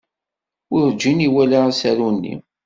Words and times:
Werjin 0.73 1.19
iwala 1.27 1.57
asaru-nni. 1.69 2.33